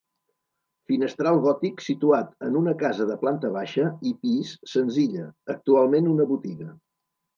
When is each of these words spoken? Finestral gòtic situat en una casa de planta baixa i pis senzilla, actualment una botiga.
Finestral 0.91 1.35
gòtic 1.43 1.83
situat 1.87 2.33
en 2.49 2.57
una 2.61 2.73
casa 2.79 3.07
de 3.11 3.17
planta 3.25 3.51
baixa 3.59 3.87
i 4.13 4.15
pis 4.25 4.55
senzilla, 4.75 5.27
actualment 5.57 6.11
una 6.15 6.27
botiga. 6.33 6.73